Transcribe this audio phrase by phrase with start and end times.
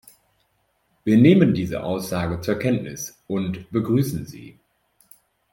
[1.03, 4.59] Wir nehmen diese Aussage zur Kenntnis und begrüßen sie.